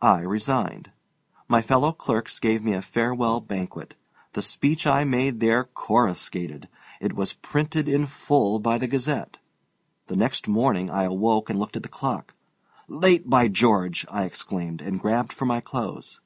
[0.00, 0.92] I resigned.
[1.46, 3.96] My fellow clerks gave me a farewell banquet.
[4.32, 6.70] The speech I made there coruscated.
[7.02, 9.40] It was printed in full by the Gazette.
[10.06, 12.32] The next morning I awoke and looked at the clock.
[12.88, 16.22] "Late, by George!" I exclaimed, and grabbed for my clothes.